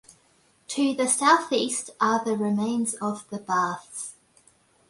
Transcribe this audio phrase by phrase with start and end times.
[0.69, 4.15] To the southeast are the remains of the baths.